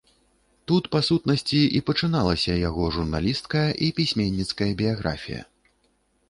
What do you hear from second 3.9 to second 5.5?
пісьменніцкая біяграфія.